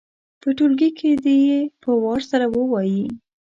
په 0.41 0.49
ټولګي 0.57 0.89
کې 0.97 1.09
دې 1.23 1.35
یې 1.47 1.59
په 1.81 1.89
وار 2.03 2.21
سره 2.31 2.45
ووايي. 2.55 3.05